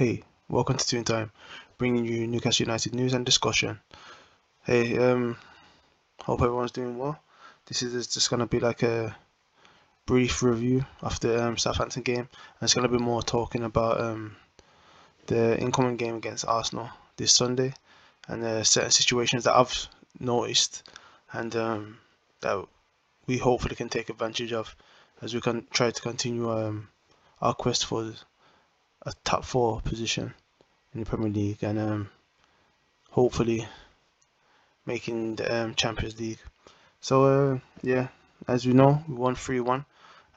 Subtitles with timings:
[0.00, 1.30] Hey, welcome to Toon Time,
[1.76, 3.80] bringing you Newcastle United news and discussion.
[4.62, 5.36] Hey, um,
[6.22, 7.20] hope everyone's doing well.
[7.66, 9.14] This is just gonna be like a
[10.06, 14.36] brief review of the um, Southampton game, and it's gonna be more talking about um,
[15.26, 16.88] the incoming game against Arsenal
[17.18, 17.74] this Sunday,
[18.26, 19.86] and uh, certain situations that I've
[20.18, 20.82] noticed,
[21.30, 21.98] and um,
[22.40, 22.66] that
[23.26, 24.74] we hopefully can take advantage of
[25.20, 26.88] as we can try to continue um,
[27.42, 28.14] our quest for
[29.02, 30.34] a top four position
[30.92, 32.10] in the Premier League and um,
[33.10, 33.66] hopefully
[34.84, 36.38] making the um, Champions League.
[37.00, 38.08] So uh, yeah,
[38.46, 39.84] as we know, we won three one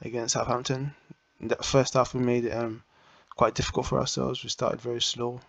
[0.02, 0.94] against Southampton.
[1.41, 2.84] In that first half, we made it um,
[3.35, 4.44] quite difficult for ourselves.
[4.44, 5.41] We started very slow.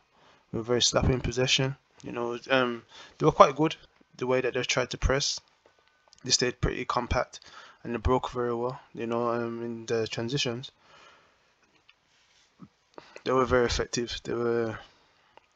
[0.51, 1.77] We were very sloppy in possession.
[2.03, 2.83] You know, um,
[3.19, 3.77] they were quite good
[4.17, 5.41] the way that they tried to press.
[6.25, 7.41] They stayed pretty compact
[7.83, 8.81] and they broke very well.
[8.93, 10.73] You know, um, in the transitions
[13.25, 14.21] they were very effective.
[14.25, 14.79] They were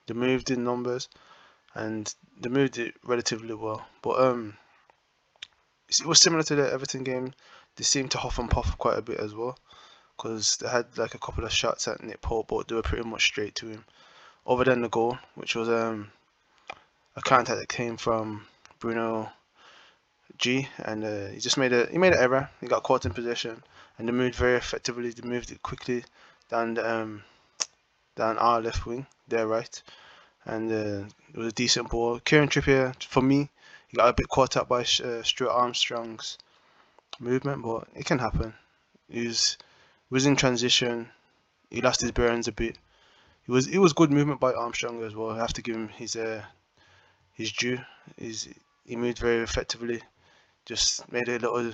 [0.07, 1.09] they moved in numbers
[1.75, 3.87] and they moved it relatively well.
[4.03, 4.57] But um,
[5.89, 7.35] it was similar to the Everton game.
[7.77, 9.57] They seemed to huff and puff quite a bit as well
[10.17, 13.09] because they had like a couple of shots at Nick Pope, but they were pretty
[13.09, 13.85] much straight to him.
[14.47, 16.11] Other than the goal, which was um,
[17.15, 18.47] a counter that came from
[18.81, 19.31] Bruno
[20.39, 22.51] G, and uh, he just made a he made an error.
[22.61, 23.63] He got caught in possession,
[23.99, 25.11] and they moved very effectively.
[25.11, 26.05] They moved it quickly
[26.49, 27.23] down um,
[28.19, 29.83] down our left wing, their right,
[30.45, 32.19] and uh, it was a decent ball.
[32.19, 33.49] Kieran Trippier, for me,
[33.87, 36.37] he got a bit caught up by uh, Stuart Armstrong's
[37.21, 38.55] movement, but it can happen.
[39.09, 39.57] He was,
[40.11, 41.09] was in transition.
[41.71, 42.77] He lost his bearings a bit.
[43.47, 45.31] It was it was good movement by Armstrong as well.
[45.31, 46.43] I have to give him his uh,
[47.35, 47.79] his due.
[48.19, 48.49] He's,
[48.85, 50.03] he moved very effectively.
[50.67, 51.73] Just made a little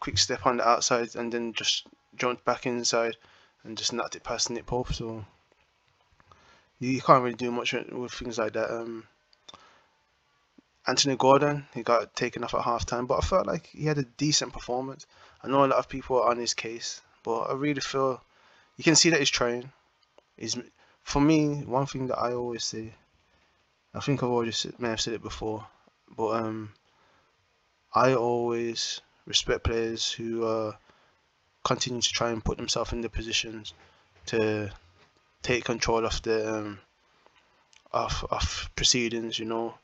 [0.00, 3.16] quick step on the outside and then just jumped back inside
[3.64, 4.92] and just knocked it past Nick Pope.
[4.92, 5.24] So
[6.78, 8.70] you can't really do much with things like that.
[8.70, 9.04] Um,
[10.86, 14.04] Anthony Gordon, he got taken off at halftime, but I felt like he had a
[14.04, 15.06] decent performance.
[15.42, 18.22] I know a lot of people are on his case, but I really feel
[18.76, 19.72] you can see that he's trying.
[20.36, 20.56] He's
[21.02, 22.94] for me one thing that I always say.
[23.94, 25.66] I think I've already may have said it before,
[26.14, 26.72] but um,
[27.94, 30.78] I always respect players who are
[31.66, 33.74] continue to try and put themselves in the positions
[34.24, 34.70] to
[35.42, 36.78] take control of the um,
[37.92, 39.36] of of proceedings.
[39.40, 39.74] You know,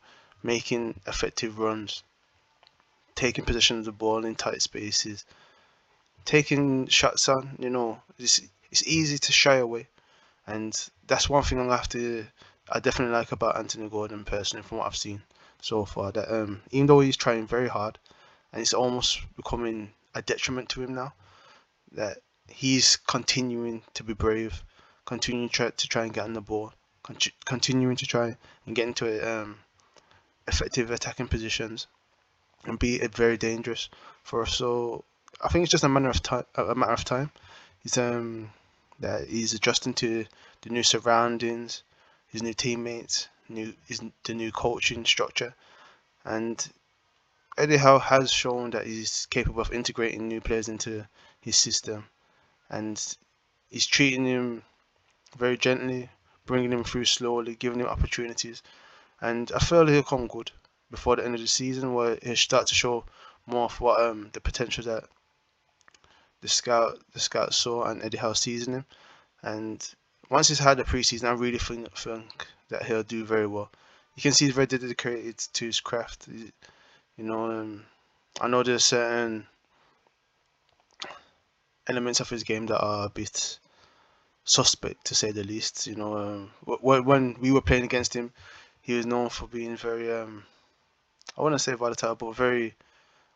[0.45, 2.05] making effective runs,
[3.17, 5.25] taking possession of the ball in tight spaces,
[6.25, 7.57] taking shots on.
[7.59, 8.41] You know, it's
[8.71, 9.89] it's easy to shy away,
[10.47, 10.73] and
[11.09, 12.25] that's one thing I'm gonna have to.
[12.71, 15.21] I definitely like about Anthony Gordon personally, from what I've seen
[15.61, 16.13] so far.
[16.13, 17.99] That um, even though he's trying very hard,
[18.53, 21.13] and it's almost becoming a detriment to him now
[21.95, 24.63] that he's continuing to be brave,
[25.05, 26.73] continuing to try, to try and get on the ball,
[27.03, 28.37] con- continuing to try
[28.67, 29.59] and get into um,
[30.49, 31.87] effective attacking positions,
[32.65, 33.89] and be very dangerous
[34.23, 34.55] for us.
[34.55, 35.05] So
[35.43, 36.45] I think it's just a matter of time.
[36.55, 37.31] A matter of time.
[37.83, 38.51] He's um
[39.01, 40.25] that he's adjusting to
[40.63, 41.83] the new surroundings,
[42.29, 45.55] his new teammates, new his, the new coaching structure,
[46.25, 46.69] and
[47.59, 51.07] Eddie Howe has shown that he's capable of integrating new players into
[51.43, 52.09] his system,
[52.71, 53.17] and
[53.69, 54.63] he's treating him
[55.37, 56.09] very gently,
[56.47, 58.63] bringing him through slowly, giving him opportunities,
[59.21, 60.51] and I feel he'll come good
[60.91, 63.05] before the end of the season, where he'll start to show
[63.47, 65.05] more of what um, the potential that
[66.41, 68.85] the scout the scout saw and Eddie Howe sees in him,
[69.43, 69.95] and
[70.31, 73.71] once he's had a preseason, I really think, think that he'll do very well.
[74.15, 76.29] You can see he's very dedicated to his craft.
[76.29, 77.85] You know, um,
[78.41, 79.47] I know there's certain
[81.89, 83.59] elements of his game that are a bit
[84.45, 85.87] suspect to say the least.
[85.87, 86.51] You know, um,
[86.81, 88.33] when we were playing against him,
[88.81, 90.45] he was known for being very, um,
[91.37, 92.75] I want to say volatile, but very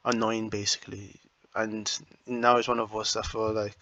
[0.05, 1.15] annoying basically.
[1.55, 1.91] And
[2.27, 3.17] now he's one of us.
[3.17, 3.77] I feel like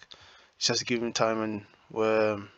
[0.57, 2.49] just to give him time and we're um,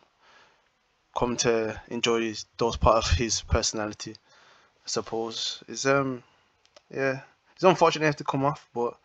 [1.16, 4.12] come to enjoy those part of his personality.
[4.12, 6.22] I suppose it's um
[6.90, 7.22] yeah
[7.54, 8.96] it's unfortunate he has to come off, but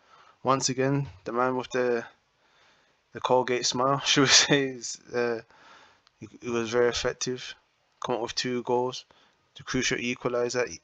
[0.43, 2.05] once again the man with the
[3.13, 5.41] the Colgate smile, should we say, is, uh,
[6.19, 7.55] it was very effective.
[8.03, 9.05] Come up with two goals,
[9.55, 10.79] the crucial equaliser.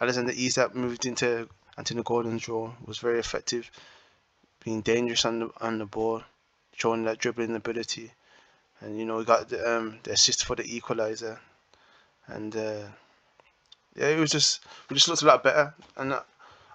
[0.00, 3.70] Alexander Isak moved into Anthony Gordon's role, was very effective,
[4.64, 6.22] being dangerous on the on the ball,
[6.74, 8.12] showing that dribbling ability,
[8.80, 11.38] and you know we got the um, the assist for the equaliser,
[12.26, 12.84] and uh,
[13.94, 16.22] yeah, it was just we just looked a lot better, and I,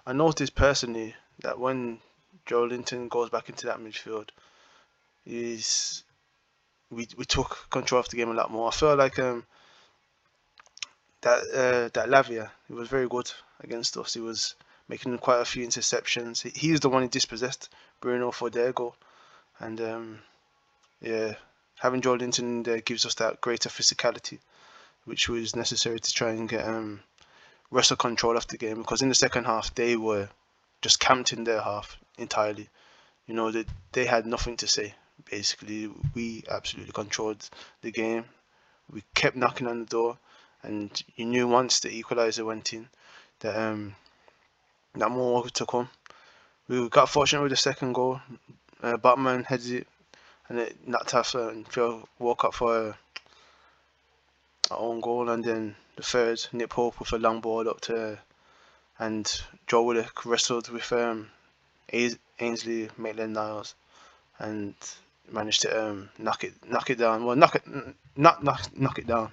[0.06, 1.98] I noticed personally that when
[2.46, 4.30] Joelinton goes back into that midfield,
[5.26, 6.02] is
[6.90, 8.68] we we took control of the game a lot more.
[8.68, 9.44] I feel like um
[11.22, 13.30] that uh, that Lavia he was very good
[13.60, 14.14] against us.
[14.14, 14.54] He was
[14.88, 16.42] making quite a few interceptions.
[16.42, 17.68] He, he's the one who dispossessed
[18.00, 18.94] Bruno for their goal,
[19.58, 20.18] and um,
[21.00, 21.34] yeah,
[21.78, 24.38] having Joelinton there gives us that greater physicality,
[25.04, 27.00] which was necessary to try and get um,
[27.70, 28.78] wrestle control of the game.
[28.78, 30.28] Because in the second half they were
[30.82, 32.68] just camped in their half entirely.
[33.26, 34.94] You know, they they had nothing to say.
[35.32, 37.48] Basically, we absolutely controlled
[37.80, 38.26] the game.
[38.92, 40.18] We kept knocking on the door
[40.62, 42.86] and you knew once the equaliser went in
[43.40, 43.96] that um,
[44.94, 45.88] that more to come.
[46.68, 48.20] We got fortunate with the second goal.
[48.82, 49.86] Uh, Botman heads it
[50.50, 52.98] and it knocked off and Phil woke up for a,
[54.70, 58.18] a own goal and then the third Nick Pope with a long ball up to
[58.98, 61.30] and Joe Willock wrestled with um,
[61.90, 63.74] Ainsley Maitland Niles
[64.38, 64.74] and
[65.30, 67.24] managed to um, knock it knock it down.
[67.24, 67.62] Well, knock it
[68.16, 69.32] not knock knock it down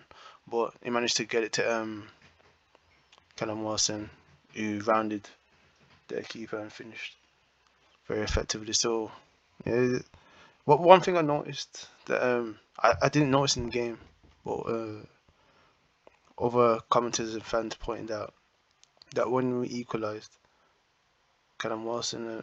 [0.49, 2.07] but he managed to get it to um,
[3.35, 4.09] Callum Wilson,
[4.53, 5.27] who rounded
[6.07, 7.15] their keeper and finished
[8.07, 8.73] very effectively.
[8.73, 9.11] So,
[9.65, 9.99] yeah,
[10.65, 13.99] what one thing I noticed that um, I, I didn't notice in the game,
[14.43, 15.03] but uh,
[16.39, 18.33] other commentators and fans pointed out
[19.15, 20.31] that when we equalised,
[21.59, 22.41] Callum Wilson uh,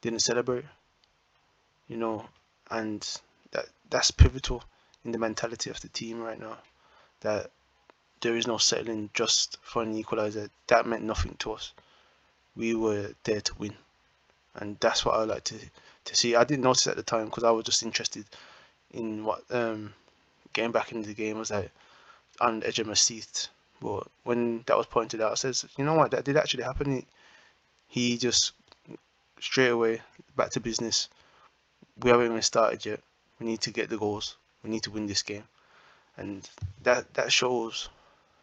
[0.00, 0.64] didn't celebrate,
[1.88, 2.26] you know,
[2.70, 3.20] and
[3.52, 4.64] that that's pivotal
[5.04, 6.58] in the mentality of the team right now
[7.20, 7.50] that
[8.20, 10.48] there is no settling just for an equaliser.
[10.66, 11.72] That meant nothing to us.
[12.56, 13.74] We were there to win,
[14.54, 15.56] and that's what I like to
[16.06, 16.34] to see.
[16.34, 18.24] I didn't notice at the time because I was just interested
[18.92, 19.92] in what um,
[20.52, 21.70] getting back into the game was like
[22.40, 23.48] on the edge of my seat.
[23.80, 26.90] But when that was pointed out, I says, you know what, that did actually happen.
[26.92, 27.06] He,
[27.88, 28.52] he just
[29.38, 30.00] straight away
[30.34, 31.08] back to business.
[32.02, 33.00] We haven't even started yet.
[33.40, 34.36] We need to get the goals.
[34.62, 35.44] We need to win this game.
[36.16, 36.48] And
[36.82, 37.88] that that shows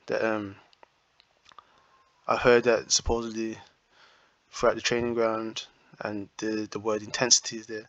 [0.07, 0.55] that um
[2.27, 3.57] I heard that supposedly
[4.51, 5.65] throughout the training ground
[5.99, 7.87] and the the word intensity is there.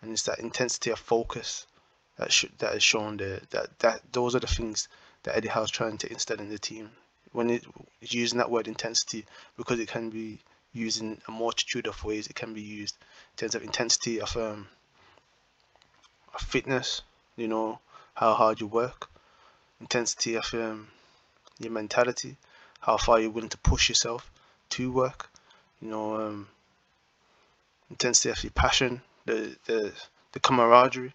[0.00, 1.66] And it's that intensity of focus
[2.16, 3.40] that that is shown there.
[3.50, 4.88] That that those are the things
[5.24, 6.90] that Eddie Howe's trying to instill in the team.
[7.32, 7.64] When it
[8.00, 9.24] is using that word intensity
[9.56, 10.40] because it can be
[10.72, 12.26] used in a multitude of ways.
[12.26, 12.96] It can be used
[13.32, 14.68] in terms of intensity of um
[16.38, 17.02] fitness
[17.36, 17.78] you know
[18.14, 19.08] how hard you work
[19.82, 20.88] intensity of um,
[21.58, 22.36] your mentality,
[22.80, 24.30] how far you're willing to push yourself
[24.70, 25.28] to work,
[25.80, 26.48] you know, um,
[27.90, 29.92] intensity of your passion, the, the,
[30.32, 31.12] the camaraderie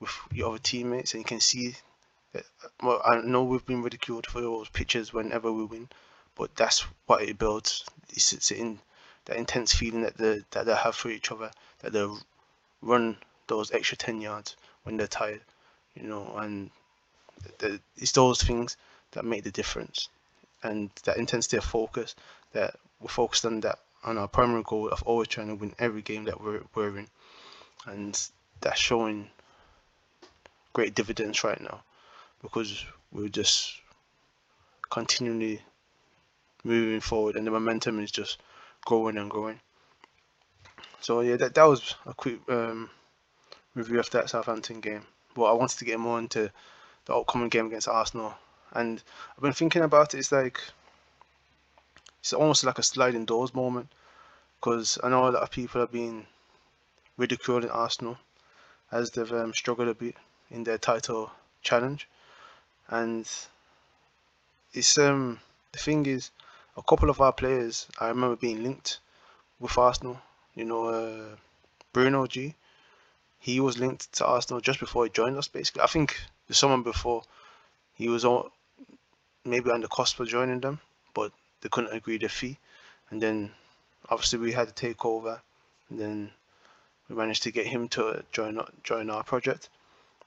[0.00, 1.74] with your other teammates, and you can see
[2.32, 2.44] that,
[2.82, 5.88] well, I know we've been ridiculed for those pictures whenever we win,
[6.36, 7.84] but that's what it builds.
[8.10, 8.80] It's, in
[9.24, 11.50] that intense feeling that they, that they have for each other,
[11.80, 12.06] that they
[12.82, 13.16] run
[13.48, 15.40] those extra 10 yards when they're tired,
[15.94, 16.70] you know, and
[17.58, 18.76] the, it's those things
[19.12, 20.08] that make the difference,
[20.62, 22.14] and that intensity of focus
[22.52, 26.02] that we're focused on that on our primary goal of always trying to win every
[26.02, 27.08] game that we're, we're in,
[27.86, 28.28] and
[28.60, 29.28] that's showing
[30.72, 31.82] great dividends right now
[32.42, 33.74] because we're just
[34.90, 35.60] continually
[36.64, 38.38] moving forward and the momentum is just
[38.84, 39.58] growing and growing.
[41.00, 42.90] So yeah, that, that was a quick um,
[43.78, 45.06] review of that Southampton game.
[45.34, 46.50] But I wanted to get more into
[47.06, 48.34] the upcoming game against Arsenal.
[48.72, 49.02] And
[49.36, 50.18] I've been thinking about it.
[50.18, 50.60] It's like
[52.20, 53.88] it's almost like a sliding doors moment
[54.56, 56.26] because I know a lot of people have been
[57.16, 58.18] ridiculing Arsenal
[58.90, 60.16] as they've um, struggled a bit
[60.50, 61.30] in their title
[61.62, 62.08] challenge,
[62.88, 63.30] and
[64.72, 65.40] it's um
[65.72, 66.30] the thing is
[66.76, 68.98] a couple of our players I remember being linked
[69.60, 70.20] with Arsenal.
[70.54, 71.36] You know, uh,
[71.92, 72.54] Bruno G.
[73.38, 75.48] He was linked to Arsenal just before he joined us.
[75.48, 77.22] Basically, I think the someone before
[77.94, 78.50] he was on
[79.44, 80.80] maybe on the cusp of joining them,
[81.14, 82.58] but they couldn't agree the fee,
[83.10, 83.52] and then
[84.08, 85.40] obviously we had to take over,
[85.88, 86.30] and then
[87.08, 89.68] we managed to get him to join join our project.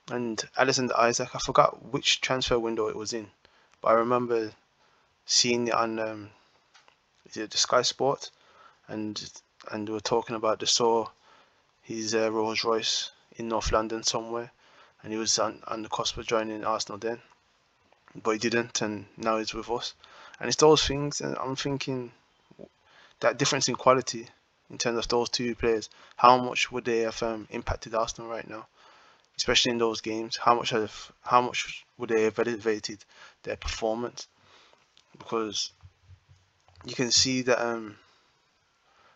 [0.10, 3.30] And Alexander Isak, I forgot which transfer window it was in,
[3.82, 4.52] but I remember
[5.26, 6.30] seeing it on um,
[7.34, 8.32] the Sky Sport,
[8.88, 9.32] and
[9.72, 11.08] and we were talking about the saw
[11.96, 14.52] his uh, Rolls Royce in North London somewhere,
[15.04, 17.22] and he was on, on the cusp of joining Arsenal then,
[18.16, 19.94] but he didn't, and now he's with us.
[20.40, 22.12] And it's those things, and I'm thinking
[23.20, 24.28] that difference in quality
[24.70, 28.48] in terms of those two players, how much would they have um, impacted Arsenal right
[28.48, 28.68] now,
[29.38, 30.38] especially in those games?
[30.38, 33.04] How much have how much would they have elevated
[33.44, 34.28] their performance?
[35.18, 35.72] Because
[36.86, 37.98] you can see that um,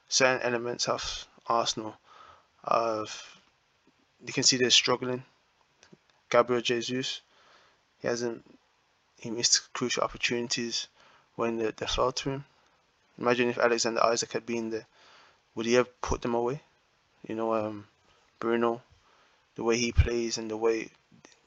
[0.10, 1.96] certain elements of Arsenal,
[2.66, 3.40] of
[4.26, 5.24] you can see they're struggling
[6.30, 7.22] Gabriel Jesus.
[8.00, 8.44] He hasn't.
[9.20, 10.88] He missed crucial opportunities
[11.36, 12.46] when they, they fell to him.
[13.18, 14.86] Imagine if Alexander Isak had been there.
[15.54, 16.62] Would he have put them away?
[17.28, 17.88] You know, um,
[18.40, 18.82] Bruno,
[19.56, 20.90] the way he plays and the way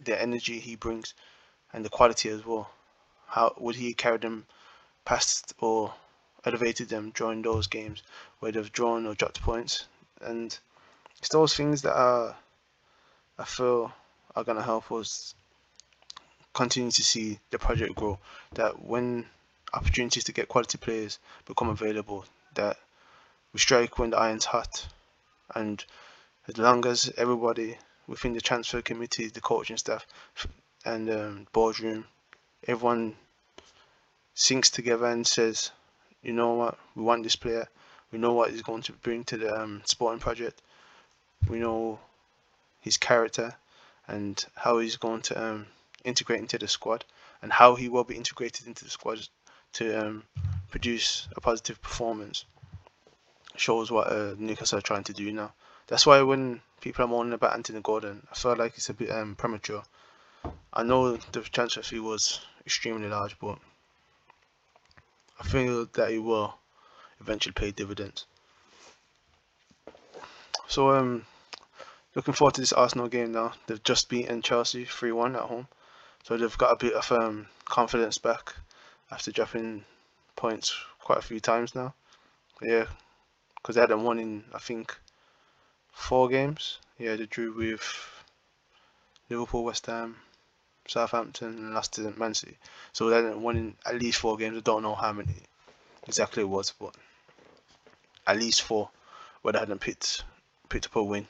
[0.00, 1.12] the energy he brings
[1.72, 2.70] and the quality as well.
[3.26, 4.46] How would he carry them
[5.04, 5.92] past or
[6.44, 8.02] elevated them during those games
[8.38, 9.86] where they've drawn or dropped points?
[10.20, 10.58] And
[11.18, 12.36] it's those things that are
[13.38, 13.92] I feel
[14.34, 15.34] are gonna help us
[16.54, 18.18] continue to see the project grow.
[18.54, 19.26] That when
[19.72, 22.76] opportunities to get quality players become available, that
[23.52, 24.86] we strike when the iron's hot,
[25.54, 25.84] and
[26.46, 30.06] as long as everybody within the transfer committee, the coaching staff,
[30.84, 32.06] and um, boardroom,
[32.66, 33.14] everyone
[34.34, 35.70] syncs together and says,
[36.22, 37.68] you know what, we want this player.
[38.10, 40.62] We know what he's going to bring to the um, sporting project.
[41.46, 41.98] We know
[42.80, 43.54] his character
[44.06, 45.66] and how he's going to um,
[46.04, 47.04] integrate into the squad
[47.42, 49.28] and how he will be integrated into the squad
[49.74, 50.24] to um,
[50.70, 52.44] produce a positive performance.
[53.56, 55.52] Shows what uh, Newcastle are trying to do now.
[55.88, 59.10] That's why when people are moaning about Anthony Gordon, I feel like it's a bit
[59.10, 59.82] um, premature.
[60.72, 63.58] I know the transfer fee was extremely large, but
[65.40, 66.58] I feel that it will
[67.20, 68.26] eventually pay dividends.
[70.68, 71.24] So um,
[72.14, 73.54] looking forward to this Arsenal game now.
[73.66, 75.66] They've just beaten Chelsea 3-1 at home,
[76.24, 78.54] so they've got a bit of um, confidence back
[79.10, 79.86] after dropping
[80.36, 81.94] points quite a few times now.
[82.60, 82.84] Yeah,
[83.56, 84.94] because they hadn't won in I think
[85.90, 86.78] four games.
[86.98, 87.82] Yeah, they drew with
[89.30, 90.16] Liverpool, West Ham,
[90.86, 92.58] Southampton, and lost to Man City.
[92.92, 94.58] So they hadn't won in at least four games.
[94.58, 95.34] I don't know how many
[96.06, 96.94] exactly it was, but
[98.26, 98.90] at least four
[99.40, 100.24] where they hadn't picked
[100.68, 101.26] picked up a win.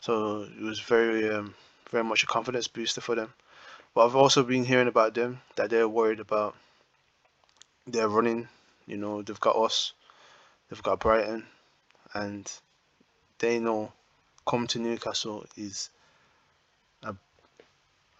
[0.00, 1.54] So it was very um,
[1.90, 3.32] very much a confidence booster for them.
[3.94, 6.56] But I've also been hearing about them that they're worried about
[7.86, 8.48] their running.
[8.86, 9.92] You know, they've got us,
[10.68, 11.46] they've got Brighton,
[12.14, 12.50] and
[13.38, 13.92] they know
[14.46, 15.90] come to Newcastle is
[17.02, 17.14] a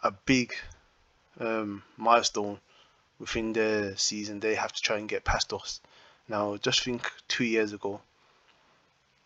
[0.03, 0.55] a big
[1.41, 2.59] um, milestone
[3.19, 4.41] within the season.
[4.41, 5.81] They have to try and get past us.
[6.29, 8.01] Now, just think two years ago,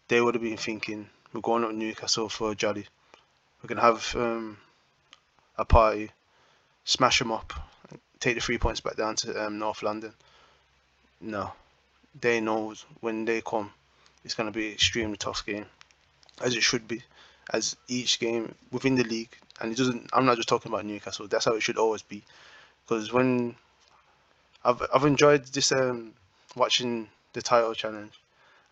[0.09, 2.87] they would have been thinking, we're going up to Newcastle for jolly.
[3.63, 4.59] We're going to have um,
[5.57, 6.11] a party,
[6.85, 7.53] smash them up,
[8.21, 10.13] take the three points back down to um, North London.
[11.21, 11.53] No,
[12.21, 13.73] they know when they come,
[14.25, 15.67] it's going to be an extremely tough game
[16.43, 17.03] as it should be,
[17.51, 19.35] as each game within the league.
[19.61, 20.11] And it doesn't.
[20.13, 21.27] I'm not just talking about Newcastle.
[21.27, 22.23] That's how it should always be,
[22.85, 23.57] because when
[24.65, 26.13] I've I've enjoyed this um
[26.55, 28.13] watching the title challenge,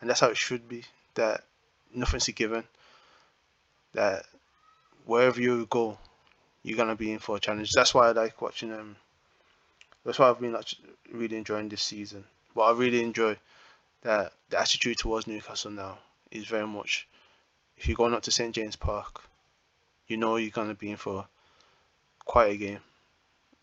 [0.01, 0.83] and that's how it should be.
[1.15, 1.45] That
[1.95, 2.65] nothing's a given.
[3.93, 4.27] That
[5.05, 5.99] wherever you go,
[6.63, 7.73] you're gonna be in for a challenge.
[7.73, 8.81] That's why I like watching them.
[8.81, 8.97] Um,
[10.05, 10.57] that's why I've been
[11.13, 12.25] really enjoying this season.
[12.55, 13.37] But I really enjoy
[14.03, 15.99] that the attitude towards Newcastle now
[16.31, 17.09] is very much
[17.77, 19.23] if you're going up to St James Park,
[20.07, 21.27] you know you're gonna be in for
[22.25, 22.81] quite a game.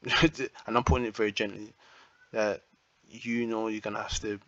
[0.65, 1.73] and I'm putting it very gently.
[2.31, 2.61] That
[3.09, 4.39] you know you're gonna have to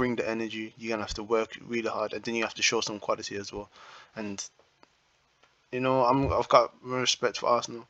[0.00, 0.74] bring the energy.
[0.78, 3.36] You're gonna have to work really hard, and then you have to show some quality
[3.36, 3.68] as well.
[4.16, 4.36] And
[5.72, 7.86] you know, I'm I've got respect for Arsenal,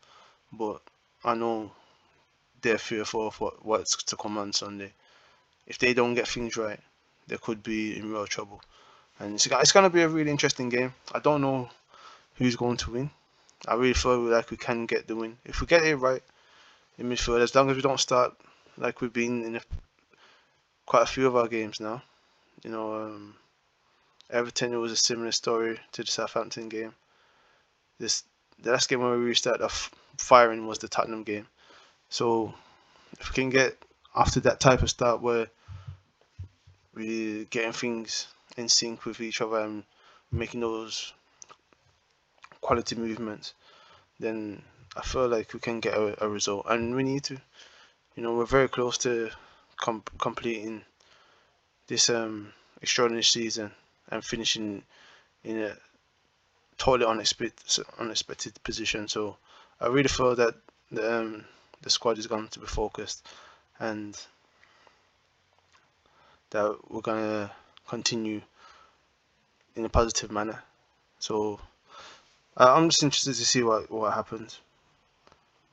[0.52, 0.80] but
[1.24, 1.70] I know
[2.62, 4.92] they're fearful of what what's to come on Sunday.
[5.66, 6.80] If they don't get things right,
[7.28, 8.60] they could be in real trouble
[9.20, 10.94] and it's, it's to be a really interesting game.
[11.12, 11.68] I don't know
[12.36, 13.10] who's going to win.
[13.68, 16.22] I really feel like we can get the win if we get it right
[16.98, 17.42] in midfield.
[17.42, 18.34] As long as we don't start
[18.78, 19.60] like we've been in a,
[20.90, 22.02] quite a few of our games now.
[22.64, 23.36] You know, um,
[24.28, 26.92] Everton it was a similar story to the Southampton game.
[28.00, 28.24] This
[28.60, 31.46] the last game where we started off firing was the Tottenham game.
[32.08, 32.52] So
[33.20, 33.78] if we can get
[34.16, 35.46] after that type of start where
[36.92, 39.84] we're getting things in sync with each other and
[40.32, 41.12] making those
[42.60, 43.54] quality movements,
[44.18, 44.60] then
[44.96, 46.66] I feel like we can get a, a result.
[46.68, 47.34] And we need to,
[48.16, 49.30] you know, we're very close to
[49.80, 50.82] com- completing
[51.86, 53.70] this um, extraordinary season
[54.10, 54.82] and finishing
[55.44, 55.76] in a
[56.78, 59.08] totally unexpected unexpected position.
[59.08, 59.36] So
[59.80, 60.54] I really feel that
[60.90, 61.44] the um,
[61.82, 63.26] the squad is going to be focused
[63.78, 64.16] and
[66.50, 67.50] that we're gonna
[67.88, 68.42] continue
[69.76, 70.62] in a positive manner.
[71.18, 71.60] So
[72.56, 74.60] uh, I'm just interested to see what what happens.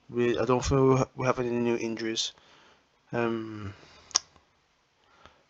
[0.09, 2.33] We I don't feel we have any new injuries.
[3.11, 3.73] Um,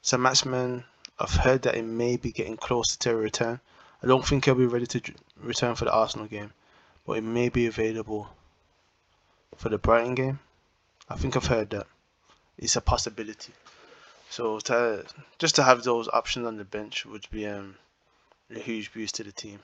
[0.07, 0.21] St.
[0.21, 0.85] Maximin,
[1.19, 3.59] I've heard that it may be getting closer to a return.
[4.01, 5.01] I don't think he'll be ready to
[5.35, 6.53] return for the Arsenal game,
[7.05, 8.29] but it may be available
[9.57, 10.39] for the Brighton game.
[11.09, 11.87] I think I've heard that
[12.57, 13.51] it's a possibility.
[14.29, 15.03] So to
[15.39, 17.75] just to have those options on the bench would be um,
[18.49, 19.59] a huge boost to the team,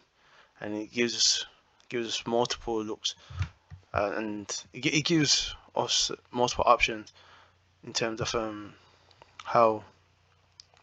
[0.59, 1.45] and it gives us
[1.87, 3.15] gives us multiple looks,
[3.93, 7.13] uh, and it, it gives us multiple options
[7.85, 8.73] in terms of um,
[9.45, 9.85] how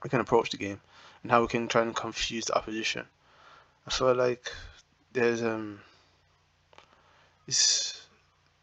[0.03, 0.81] we can approach the game
[1.23, 3.05] and how we can try and confuse the opposition.
[3.87, 4.53] I feel like
[5.13, 5.81] there's um,
[7.47, 8.07] it's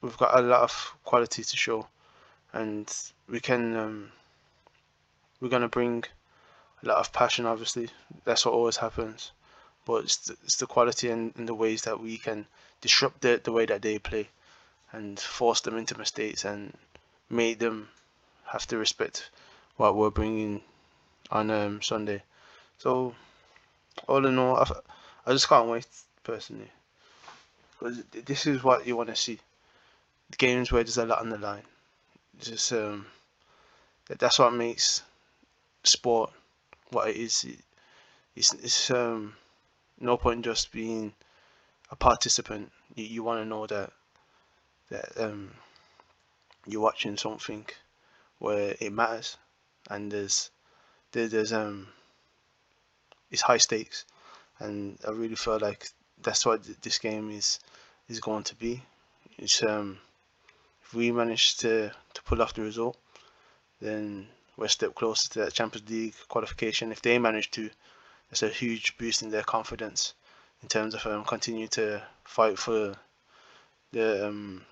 [0.01, 1.87] we've got a lot of quality to show,
[2.53, 2.93] and
[3.29, 4.11] we can um,
[5.39, 6.03] we're gonna bring
[6.83, 7.45] a lot of passion.
[7.45, 7.89] Obviously,
[8.23, 9.31] that's what always happens.
[9.85, 12.45] But it's the, it's the quality and, and the ways that we can
[12.81, 14.27] disrupt the, the way that they play
[14.91, 16.73] and force them into mistakes and
[17.29, 17.89] make them
[18.45, 19.29] have to respect
[19.77, 20.61] what we're bringing
[21.31, 22.21] on um, Sunday.
[22.77, 23.15] So,
[24.07, 24.71] all in all, I,
[25.25, 25.87] I just can't wait
[26.23, 26.69] personally
[27.79, 29.39] because this is what you want to see.
[30.37, 31.63] Games where there's a lot on the line.
[32.39, 33.05] Just um,
[34.07, 35.03] that's what makes
[35.83, 36.31] sport
[36.91, 37.45] what it is.
[38.35, 39.35] It's, it's um,
[39.99, 41.13] no point just being
[41.89, 42.71] a participant.
[42.95, 43.91] You, you want to know that
[44.89, 45.51] that um,
[46.65, 47.65] you're watching something
[48.39, 49.37] where it matters
[49.89, 50.49] and there's
[51.17, 51.87] there, there's um
[53.31, 54.05] it's high stakes
[54.59, 55.89] and I really feel like
[56.21, 57.59] that's what this game is
[58.07, 58.81] is going to be.
[59.37, 59.97] It's um
[60.83, 62.97] if we manage to to pull off the result,
[63.81, 66.91] then we're a step closer to that Champions League qualification.
[66.91, 67.69] If they manage to,
[68.31, 70.13] it's a huge boost in their confidence
[70.61, 72.95] in terms of um, continue to fight for
[73.91, 74.65] the um,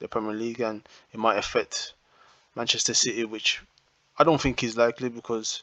[0.00, 1.94] the Premier League, and it might affect
[2.54, 3.62] Manchester City, which
[4.16, 5.62] I don't think is likely because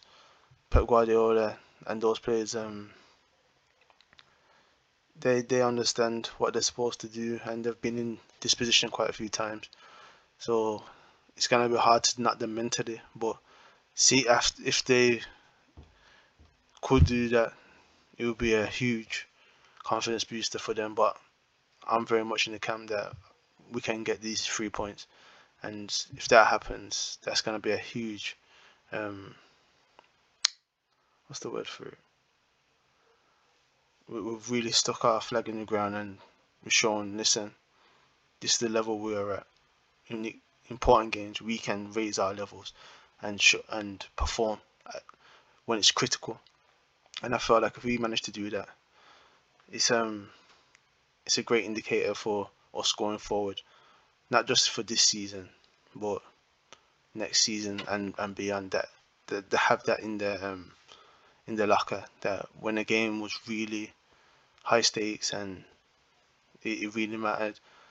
[0.70, 2.91] Pep Guardiola and those players um,
[5.22, 9.10] they they understand what they're supposed to do, and they've been in this position quite
[9.10, 9.70] a few times.
[10.39, 10.84] So
[11.38, 13.01] it's gonna be hard to knock them mentally.
[13.15, 13.38] But
[13.95, 15.21] see, if if they
[16.82, 17.54] could do that,
[18.17, 19.28] it would be a huge
[19.84, 20.95] confidence booster for them.
[20.95, 21.15] But
[21.88, 23.13] I'm very much in the camp that
[23.71, 25.08] we can get these three points,
[25.63, 28.36] and if that happens, that's gonna be a huge.
[28.91, 29.36] Um,
[31.27, 31.97] what's the word for it?
[34.10, 36.17] We've really stuck our flag in the ground and
[36.63, 37.51] we've shown, listen,
[38.41, 39.47] this is the level we're at.
[40.08, 40.34] In
[40.69, 42.73] important games, we can raise our levels
[43.21, 44.60] and sh- and perform
[45.65, 46.39] when it's critical.
[47.23, 48.67] And I felt like if we manage to do that,
[49.71, 50.30] it's um
[51.25, 53.62] it's a great indicator for us going forward,
[54.30, 55.49] not just for this season,
[55.95, 56.21] but
[57.13, 58.89] next season and, and beyond that.
[59.28, 60.71] They, have that in their um
[61.47, 63.93] in the locker that when a game was really
[64.63, 65.63] high stakes and
[66.63, 67.60] it, it really mattered,